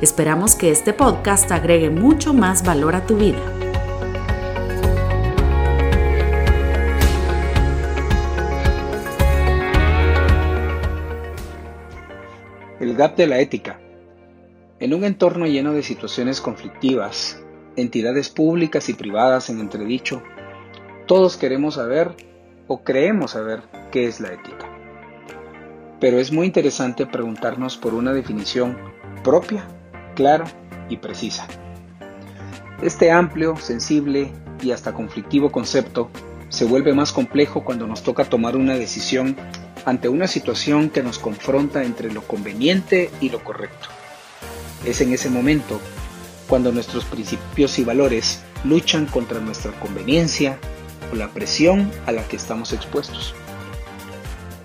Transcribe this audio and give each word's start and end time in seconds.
Esperamos 0.00 0.54
que 0.54 0.70
este 0.70 0.94
podcast 0.94 1.52
agregue 1.52 1.90
mucho 1.90 2.32
más 2.32 2.64
valor 2.64 2.96
a 2.96 3.04
tu 3.04 3.18
vida. 3.18 3.38
El 12.80 12.96
gap 12.96 13.14
de 13.14 13.26
la 13.26 13.40
ética. 13.40 13.78
En 14.78 14.94
un 14.94 15.04
entorno 15.04 15.46
lleno 15.46 15.74
de 15.74 15.82
situaciones 15.82 16.40
conflictivas, 16.40 17.38
entidades 17.76 18.30
públicas 18.30 18.88
y 18.88 18.94
privadas 18.94 19.50
en 19.50 19.60
entredicho, 19.60 20.22
todos 21.06 21.36
queremos 21.36 21.74
saber 21.74 22.16
o 22.68 22.82
creemos 22.82 23.32
saber 23.32 23.60
qué 23.92 24.06
es 24.06 24.18
la 24.18 24.32
ética. 24.32 24.66
Pero 26.00 26.18
es 26.18 26.32
muy 26.32 26.46
interesante 26.46 27.04
preguntarnos 27.04 27.76
por 27.76 27.92
una 27.92 28.14
definición 28.14 28.78
propia 29.22 29.66
clara 30.14 30.44
y 30.88 30.96
precisa. 30.96 31.46
Este 32.82 33.10
amplio, 33.10 33.56
sensible 33.56 34.32
y 34.62 34.70
hasta 34.72 34.92
conflictivo 34.92 35.52
concepto 35.52 36.10
se 36.48 36.64
vuelve 36.64 36.94
más 36.94 37.12
complejo 37.12 37.64
cuando 37.64 37.86
nos 37.86 38.02
toca 38.02 38.24
tomar 38.24 38.56
una 38.56 38.74
decisión 38.74 39.36
ante 39.84 40.08
una 40.08 40.26
situación 40.26 40.90
que 40.90 41.02
nos 41.02 41.18
confronta 41.18 41.84
entre 41.84 42.12
lo 42.12 42.22
conveniente 42.22 43.10
y 43.20 43.30
lo 43.30 43.42
correcto. 43.44 43.88
Es 44.84 45.00
en 45.00 45.12
ese 45.12 45.30
momento 45.30 45.80
cuando 46.48 46.72
nuestros 46.72 47.04
principios 47.04 47.78
y 47.78 47.84
valores 47.84 48.42
luchan 48.64 49.06
contra 49.06 49.40
nuestra 49.40 49.72
conveniencia 49.72 50.58
o 51.12 51.16
la 51.16 51.28
presión 51.28 51.90
a 52.06 52.12
la 52.12 52.26
que 52.26 52.36
estamos 52.36 52.72
expuestos. 52.72 53.34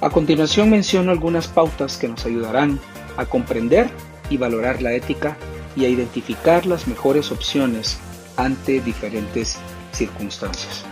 A 0.00 0.10
continuación 0.10 0.70
menciono 0.70 1.10
algunas 1.10 1.48
pautas 1.48 1.96
que 1.96 2.08
nos 2.08 2.26
ayudarán 2.26 2.78
a 3.16 3.26
comprender 3.26 3.90
y 4.30 4.36
valorar 4.36 4.82
la 4.82 4.92
ética 4.92 5.36
y 5.76 5.84
a 5.84 5.88
identificar 5.88 6.66
las 6.66 6.86
mejores 6.86 7.32
opciones 7.32 7.98
ante 8.36 8.80
diferentes 8.80 9.56
circunstancias. 9.92 10.84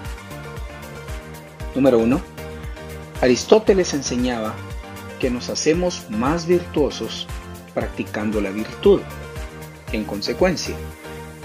Número 1.74 1.98
1. 1.98 2.20
Aristóteles 3.20 3.94
enseñaba 3.94 4.54
que 5.18 5.30
nos 5.30 5.48
hacemos 5.48 6.06
más 6.10 6.46
virtuosos 6.46 7.26
practicando 7.74 8.40
la 8.40 8.50
virtud. 8.50 9.00
En 9.92 10.04
consecuencia, 10.04 10.74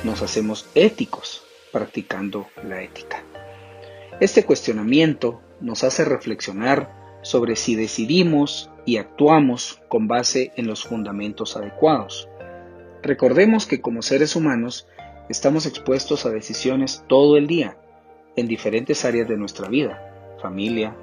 nos 0.04 0.22
hacemos 0.22 0.68
éticos 0.76 1.44
practicando 1.72 2.48
la 2.64 2.82
ética. 2.82 3.24
Este 4.20 4.44
cuestionamiento 4.44 5.42
nos 5.62 5.84
hace 5.84 6.04
reflexionar 6.06 7.07
sobre 7.28 7.58
si 7.58 7.76
decidimos 7.76 8.72
y 8.86 8.96
actuamos 8.96 9.82
con 9.90 10.08
base 10.08 10.54
en 10.56 10.66
los 10.66 10.86
fundamentos 10.86 11.58
adecuados. 11.58 12.30
Recordemos 13.04 13.66
que 13.66 13.82
como 13.82 14.02
seres 14.02 14.38
humanos 14.38 14.88
estamos 15.28 15.66
expuestos 15.66 16.26
a 16.26 16.30
decisiones 16.30 17.04
todo 17.08 17.36
el 17.36 17.46
día 17.46 17.76
en 18.38 18.48
diferentes 18.48 19.04
áreas 19.04 19.28
de 19.28 19.36
nuestra 19.36 19.68
vida, 19.68 20.38
familia, 20.42 20.96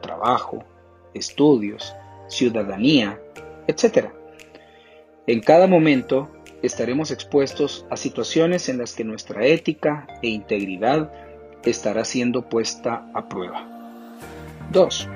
trabajo, 0.00 0.62
estudios, 1.14 1.92
ciudadanía, 2.28 3.20
etc. 3.66 4.10
En 5.26 5.40
cada 5.40 5.66
momento 5.66 6.30
estaremos 6.62 7.10
expuestos 7.10 7.86
a 7.90 7.96
situaciones 7.96 8.68
en 8.68 8.78
las 8.78 8.94
que 8.94 9.02
nuestra 9.02 9.44
ética 9.46 10.06
e 10.22 10.28
integridad 10.28 11.12
estará 11.64 12.04
siendo 12.04 12.48
puesta 12.48 13.10
a 13.14 13.28
prueba. 13.28 13.66
2. 14.70 15.08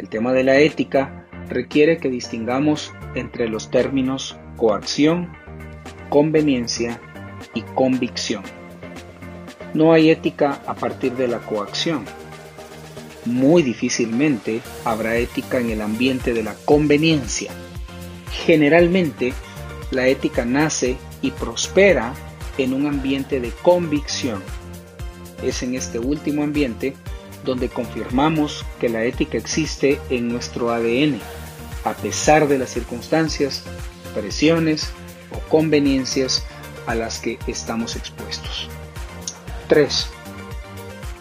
El 0.00 0.08
tema 0.08 0.32
de 0.32 0.44
la 0.44 0.58
ética 0.58 1.26
requiere 1.50 1.98
que 1.98 2.08
distingamos 2.08 2.90
entre 3.14 3.50
los 3.50 3.70
términos 3.70 4.34
coacción, 4.56 5.30
conveniencia 6.08 6.98
y 7.52 7.60
convicción. 7.60 8.42
No 9.74 9.92
hay 9.92 10.08
ética 10.08 10.62
a 10.66 10.72
partir 10.72 11.12
de 11.16 11.28
la 11.28 11.40
coacción. 11.40 12.06
Muy 13.26 13.62
difícilmente 13.62 14.62
habrá 14.86 15.18
ética 15.18 15.58
en 15.58 15.68
el 15.68 15.82
ambiente 15.82 16.32
de 16.32 16.44
la 16.44 16.54
conveniencia. 16.64 17.52
Generalmente, 18.46 19.34
la 19.90 20.08
ética 20.08 20.46
nace 20.46 20.96
y 21.20 21.30
prospera 21.32 22.14
en 22.56 22.72
un 22.72 22.86
ambiente 22.86 23.38
de 23.38 23.50
convicción. 23.60 24.42
Es 25.42 25.62
en 25.62 25.74
este 25.74 25.98
último 25.98 26.42
ambiente 26.42 26.94
donde 27.44 27.68
confirmamos 27.68 28.64
que 28.78 28.88
la 28.88 29.04
ética 29.04 29.38
existe 29.38 30.00
en 30.10 30.28
nuestro 30.28 30.70
ADN, 30.70 31.20
a 31.84 31.94
pesar 31.94 32.48
de 32.48 32.58
las 32.58 32.70
circunstancias, 32.70 33.62
presiones 34.14 34.90
o 35.32 35.38
conveniencias 35.48 36.44
a 36.86 36.94
las 36.94 37.18
que 37.18 37.38
estamos 37.46 37.96
expuestos. 37.96 38.68
3. 39.68 40.08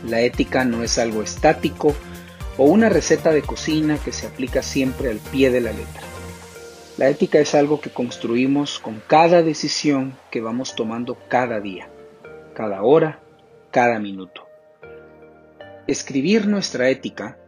La 0.06 0.22
ética 0.22 0.66
no 0.66 0.84
es 0.84 0.98
algo 0.98 1.22
estático 1.22 1.96
o 2.58 2.64
una 2.66 2.90
receta 2.90 3.32
de 3.32 3.42
cocina 3.42 3.98
que 3.98 4.12
se 4.12 4.28
aplica 4.28 4.62
siempre 4.62 5.10
al 5.10 5.18
pie 5.18 5.52
de 5.52 5.62
la 5.62 5.72
letra. 5.72 6.02
La 6.98 7.08
ética 7.08 7.40
es 7.40 7.56
algo 7.56 7.80
que 7.80 7.92
construimos 7.92 8.80
con 8.80 9.02
cada 9.08 9.42
decisión 9.42 10.18
que 10.32 10.42
vamos 10.42 10.76
tomando 10.76 11.18
cada 11.30 11.62
día, 11.62 11.90
cada 12.54 12.82
hora, 12.84 13.22
cada 13.72 14.00
minuto. 14.00 14.49
Escribir 15.90 16.46
nuestra 16.46 16.88
ética 16.92 17.40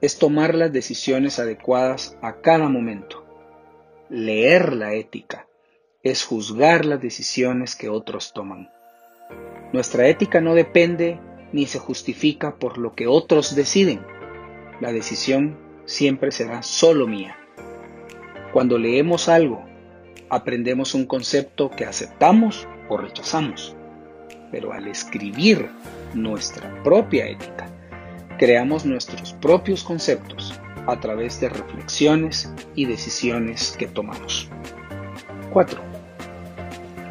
es 0.00 0.18
tomar 0.18 0.54
las 0.54 0.72
decisiones 0.72 1.38
adecuadas 1.38 2.16
a 2.22 2.40
cada 2.40 2.66
momento. 2.70 3.26
Leer 4.08 4.72
la 4.72 4.94
ética 4.94 5.46
es 6.02 6.24
juzgar 6.24 6.86
las 6.86 7.02
decisiones 7.02 7.76
que 7.76 7.90
otros 7.90 8.32
toman. 8.32 8.70
Nuestra 9.74 10.08
ética 10.08 10.40
no 10.40 10.54
depende 10.54 11.20
ni 11.52 11.66
se 11.66 11.78
justifica 11.78 12.56
por 12.56 12.78
lo 12.78 12.94
que 12.94 13.06
otros 13.06 13.54
deciden. 13.54 14.00
La 14.80 14.92
decisión 14.92 15.58
siempre 15.84 16.32
será 16.32 16.62
solo 16.62 17.06
mía. 17.06 17.36
Cuando 18.54 18.78
leemos 18.78 19.28
algo, 19.28 19.62
aprendemos 20.30 20.94
un 20.94 21.04
concepto 21.04 21.68
que 21.68 21.84
aceptamos 21.84 22.66
o 22.88 22.96
rechazamos. 22.96 23.76
Pero 24.50 24.72
al 24.72 24.88
escribir 24.88 25.68
nuestra 26.14 26.82
propia 26.82 27.26
ética, 27.26 27.70
creamos 28.40 28.86
nuestros 28.86 29.34
propios 29.34 29.84
conceptos 29.84 30.58
a 30.86 30.98
través 30.98 31.38
de 31.40 31.50
reflexiones 31.50 32.48
y 32.74 32.86
decisiones 32.86 33.76
que 33.78 33.86
tomamos. 33.86 34.48
4. 35.52 35.78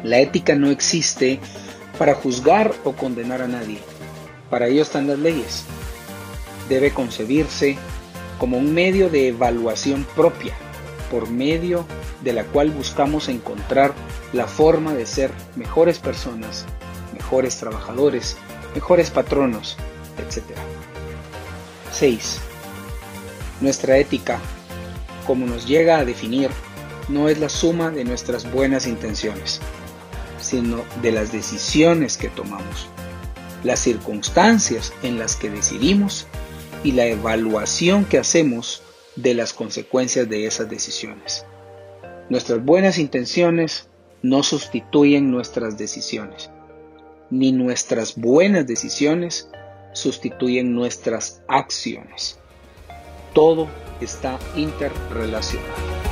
La 0.02 0.18
ética 0.18 0.56
no 0.56 0.70
existe 0.70 1.38
para 2.00 2.14
juzgar 2.14 2.74
o 2.82 2.94
condenar 2.94 3.42
a 3.42 3.46
nadie. 3.46 3.78
Para 4.50 4.66
ello 4.66 4.82
están 4.82 5.06
las 5.06 5.20
leyes. 5.20 5.62
Debe 6.68 6.90
concebirse 6.90 7.78
como 8.40 8.58
un 8.58 8.74
medio 8.74 9.08
de 9.08 9.28
evaluación 9.28 10.04
propia, 10.16 10.54
por 11.12 11.30
medio 11.30 11.86
de 12.24 12.32
la 12.32 12.42
cual 12.42 12.72
buscamos 12.72 13.28
encontrar 13.28 13.92
la 14.32 14.48
forma 14.48 14.94
de 14.94 15.06
ser 15.06 15.30
mejores 15.54 16.00
personas, 16.00 16.66
mejores 17.14 17.56
trabajadores, 17.58 18.36
mejores 18.74 19.10
patronos, 19.10 19.76
etc. 20.18 20.58
6. 21.92 22.40
Nuestra 23.60 23.98
ética, 23.98 24.38
como 25.26 25.46
nos 25.46 25.66
llega 25.66 25.98
a 25.98 26.04
definir, 26.04 26.50
no 27.08 27.28
es 27.28 27.38
la 27.38 27.48
suma 27.48 27.90
de 27.90 28.04
nuestras 28.04 28.50
buenas 28.50 28.86
intenciones, 28.86 29.60
sino 30.40 30.84
de 31.02 31.12
las 31.12 31.32
decisiones 31.32 32.16
que 32.16 32.28
tomamos, 32.28 32.88
las 33.64 33.80
circunstancias 33.80 34.92
en 35.02 35.18
las 35.18 35.36
que 35.36 35.50
decidimos 35.50 36.26
y 36.84 36.92
la 36.92 37.06
evaluación 37.06 38.04
que 38.04 38.18
hacemos 38.18 38.82
de 39.16 39.34
las 39.34 39.52
consecuencias 39.52 40.28
de 40.28 40.46
esas 40.46 40.70
decisiones. 40.70 41.44
Nuestras 42.30 42.64
buenas 42.64 42.98
intenciones 42.98 43.88
no 44.22 44.42
sustituyen 44.42 45.30
nuestras 45.30 45.76
decisiones, 45.76 46.50
ni 47.30 47.52
nuestras 47.52 48.16
buenas 48.16 48.66
decisiones 48.66 49.48
sustituyen 49.92 50.74
nuestras 50.74 51.42
acciones. 51.48 52.38
Todo 53.32 53.68
está 54.00 54.38
interrelacionado. 54.56 56.09